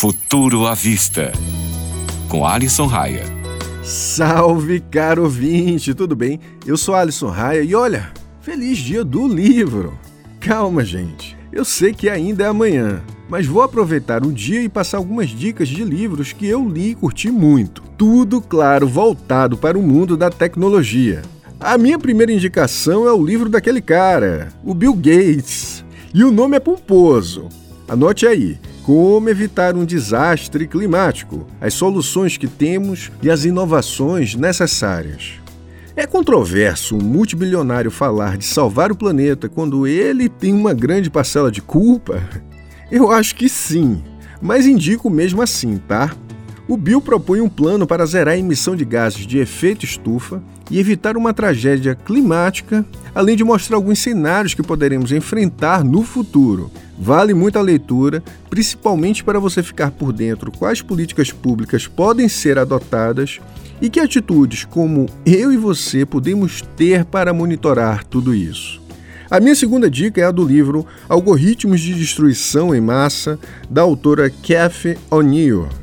Futuro 0.00 0.66
à 0.66 0.72
Vista, 0.72 1.30
com 2.26 2.46
Alisson 2.46 2.86
Raia. 2.86 3.22
Salve, 3.84 4.80
caro 4.80 5.24
ouvinte, 5.24 5.92
tudo 5.92 6.16
bem? 6.16 6.40
Eu 6.64 6.78
sou 6.78 6.94
Alisson 6.94 7.28
Raia 7.28 7.60
e 7.60 7.74
olha, 7.74 8.10
feliz 8.40 8.78
dia 8.78 9.04
do 9.04 9.28
livro! 9.28 9.92
Calma, 10.40 10.82
gente, 10.86 11.36
eu 11.52 11.66
sei 11.66 11.92
que 11.92 12.08
ainda 12.08 12.44
é 12.44 12.46
amanhã, 12.46 13.02
mas 13.28 13.44
vou 13.44 13.60
aproveitar 13.60 14.24
o 14.24 14.32
dia 14.32 14.62
e 14.62 14.70
passar 14.70 14.96
algumas 14.96 15.28
dicas 15.28 15.68
de 15.68 15.84
livros 15.84 16.32
que 16.32 16.46
eu 16.46 16.66
li 16.66 16.92
e 16.92 16.94
curti 16.94 17.30
muito. 17.30 17.82
Tudo, 17.98 18.40
claro, 18.40 18.88
voltado 18.88 19.58
para 19.58 19.78
o 19.78 19.82
mundo 19.82 20.16
da 20.16 20.30
tecnologia. 20.30 21.20
A 21.60 21.76
minha 21.76 21.98
primeira 21.98 22.32
indicação 22.32 23.06
é 23.06 23.12
o 23.12 23.22
livro 23.22 23.50
daquele 23.50 23.82
cara, 23.82 24.48
o 24.64 24.72
Bill 24.72 24.94
Gates. 24.94 25.84
E 26.14 26.24
o 26.24 26.30
nome 26.30 26.56
é 26.56 26.60
pomposo. 26.60 27.50
Anote 27.86 28.26
aí: 28.26 28.58
como 28.90 29.28
evitar 29.28 29.76
um 29.76 29.84
desastre 29.84 30.66
climático, 30.66 31.46
as 31.60 31.74
soluções 31.74 32.36
que 32.36 32.48
temos 32.48 33.08
e 33.22 33.30
as 33.30 33.44
inovações 33.44 34.34
necessárias. 34.34 35.34
É 35.94 36.08
controverso 36.08 36.96
um 36.96 37.00
multibilionário 37.00 37.88
falar 37.92 38.36
de 38.36 38.44
salvar 38.44 38.90
o 38.90 38.96
planeta 38.96 39.48
quando 39.48 39.86
ele 39.86 40.28
tem 40.28 40.52
uma 40.52 40.74
grande 40.74 41.08
parcela 41.08 41.52
de 41.52 41.62
culpa? 41.62 42.20
Eu 42.90 43.12
acho 43.12 43.36
que 43.36 43.48
sim, 43.48 44.02
mas 44.42 44.66
indico 44.66 45.08
mesmo 45.08 45.40
assim, 45.40 45.76
tá? 45.76 46.12
O 46.70 46.76
Bill 46.76 47.00
propõe 47.00 47.40
um 47.40 47.48
plano 47.48 47.84
para 47.84 48.06
zerar 48.06 48.34
a 48.34 48.38
emissão 48.38 48.76
de 48.76 48.84
gases 48.84 49.26
de 49.26 49.38
efeito 49.38 49.84
estufa 49.84 50.40
e 50.70 50.78
evitar 50.78 51.16
uma 51.16 51.34
tragédia 51.34 51.96
climática, 51.96 52.86
além 53.12 53.36
de 53.36 53.42
mostrar 53.42 53.74
alguns 53.74 53.98
cenários 53.98 54.54
que 54.54 54.62
poderemos 54.62 55.10
enfrentar 55.10 55.82
no 55.82 56.04
futuro. 56.04 56.70
Vale 56.96 57.34
muito 57.34 57.58
a 57.58 57.60
leitura, 57.60 58.22
principalmente 58.48 59.24
para 59.24 59.40
você 59.40 59.64
ficar 59.64 59.90
por 59.90 60.12
dentro 60.12 60.52
quais 60.52 60.80
políticas 60.80 61.32
públicas 61.32 61.88
podem 61.88 62.28
ser 62.28 62.56
adotadas 62.56 63.40
e 63.82 63.90
que 63.90 63.98
atitudes 63.98 64.64
como 64.64 65.06
eu 65.26 65.52
e 65.52 65.56
você 65.56 66.06
podemos 66.06 66.62
ter 66.76 67.04
para 67.04 67.32
monitorar 67.32 68.04
tudo 68.04 68.32
isso. 68.32 68.80
A 69.28 69.40
minha 69.40 69.56
segunda 69.56 69.90
dica 69.90 70.20
é 70.20 70.24
a 70.24 70.30
do 70.30 70.44
livro 70.44 70.86
Algoritmos 71.08 71.80
de 71.80 71.94
Destruição 71.94 72.72
em 72.72 72.80
Massa, 72.80 73.40
da 73.68 73.82
autora 73.82 74.30
Kathy 74.30 74.96
O'Neill. 75.10 75.79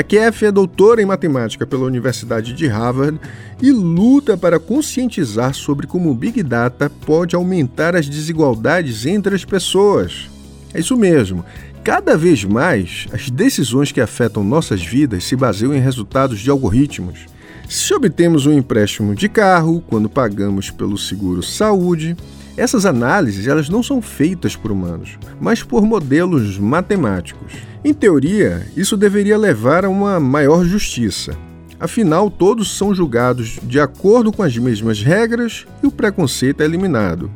A 0.00 0.02
Kef 0.02 0.46
é 0.46 0.50
doutora 0.50 1.02
em 1.02 1.04
matemática 1.04 1.66
pela 1.66 1.84
Universidade 1.84 2.54
de 2.54 2.66
Harvard 2.66 3.20
e 3.60 3.70
luta 3.70 4.34
para 4.34 4.58
conscientizar 4.58 5.52
sobre 5.52 5.86
como 5.86 6.10
o 6.10 6.14
Big 6.14 6.42
Data 6.42 6.90
pode 7.04 7.36
aumentar 7.36 7.94
as 7.94 8.08
desigualdades 8.08 9.04
entre 9.04 9.34
as 9.34 9.44
pessoas. 9.44 10.30
É 10.72 10.80
isso 10.80 10.96
mesmo. 10.96 11.44
Cada 11.84 12.16
vez 12.16 12.44
mais, 12.44 13.08
as 13.12 13.28
decisões 13.28 13.92
que 13.92 14.00
afetam 14.00 14.42
nossas 14.42 14.82
vidas 14.82 15.24
se 15.24 15.36
baseiam 15.36 15.74
em 15.74 15.80
resultados 15.80 16.40
de 16.40 16.48
algoritmos. 16.48 17.26
Se 17.68 17.92
obtemos 17.92 18.46
um 18.46 18.54
empréstimo 18.54 19.14
de 19.14 19.28
carro, 19.28 19.84
quando 19.86 20.08
pagamos 20.08 20.70
pelo 20.70 20.96
seguro 20.96 21.42
saúde, 21.42 22.16
essas 22.56 22.84
análises 22.84 23.46
elas 23.46 23.68
não 23.68 23.82
são 23.82 24.02
feitas 24.02 24.56
por 24.56 24.70
humanos, 24.70 25.18
mas 25.40 25.62
por 25.62 25.82
modelos 25.82 26.58
matemáticos. 26.58 27.52
Em 27.84 27.94
teoria, 27.94 28.66
isso 28.76 28.96
deveria 28.96 29.38
levar 29.38 29.84
a 29.84 29.88
uma 29.88 30.20
maior 30.20 30.64
justiça. 30.64 31.36
Afinal, 31.78 32.30
todos 32.30 32.76
são 32.76 32.94
julgados 32.94 33.58
de 33.62 33.80
acordo 33.80 34.30
com 34.30 34.42
as 34.42 34.56
mesmas 34.58 35.02
regras 35.02 35.66
e 35.82 35.86
o 35.86 35.90
preconceito 35.90 36.60
é 36.60 36.64
eliminado. 36.66 37.30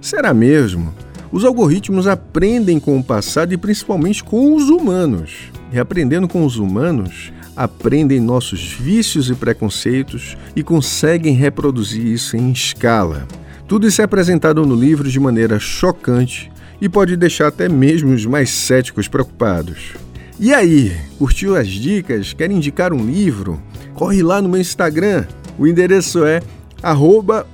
Será 0.00 0.34
mesmo? 0.34 0.94
Os 1.32 1.44
algoritmos 1.44 2.06
aprendem 2.06 2.78
com 2.78 2.98
o 2.98 3.04
passado 3.04 3.52
e 3.52 3.56
principalmente 3.56 4.22
com 4.22 4.54
os 4.54 4.68
humanos. 4.68 5.50
E 5.72 5.78
aprendendo 5.78 6.28
com 6.28 6.44
os 6.44 6.58
humanos, 6.58 7.32
aprendem 7.56 8.20
nossos 8.20 8.72
vícios 8.72 9.28
e 9.30 9.34
preconceitos 9.34 10.36
e 10.54 10.62
conseguem 10.62 11.34
reproduzir 11.34 12.04
isso 12.06 12.36
em 12.36 12.52
escala. 12.52 13.26
Tudo 13.68 13.86
isso 13.86 14.00
é 14.00 14.04
apresentado 14.04 14.64
no 14.64 14.74
livro 14.74 15.10
de 15.10 15.20
maneira 15.20 15.60
chocante 15.60 16.50
e 16.80 16.88
pode 16.88 17.18
deixar 17.18 17.48
até 17.48 17.68
mesmo 17.68 18.14
os 18.14 18.24
mais 18.24 18.48
céticos 18.48 19.08
preocupados. 19.08 19.92
E 20.40 20.54
aí, 20.54 20.96
curtiu 21.18 21.54
as 21.54 21.68
dicas? 21.68 22.32
Quer 22.32 22.50
indicar 22.50 22.94
um 22.94 23.04
livro? 23.04 23.62
Corre 23.92 24.22
lá 24.22 24.40
no 24.40 24.48
meu 24.48 24.58
Instagram. 24.60 25.26
O 25.58 25.66
endereço 25.66 26.24
é 26.24 26.40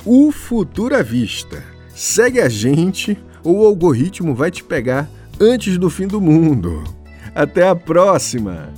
@ufuturavista. 0.07 1.61
Segue 1.93 2.41
a 2.41 2.49
gente 2.49 3.19
ou 3.43 3.63
o 3.63 3.67
algoritmo 3.67 4.37
vai 4.37 4.53
te 4.53 4.63
pegar 4.63 5.11
antes 5.41 5.77
do 5.77 5.91
fim 5.91 6.07
do 6.07 6.21
mundo. 6.21 6.85
Até 7.35 7.67
a 7.67 7.75
próxima! 7.75 8.69